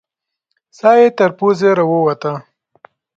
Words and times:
ساه 0.77 0.97
یې 1.01 1.09
تر 1.17 1.31
پزې 1.37 1.69
راووته. 1.77 2.31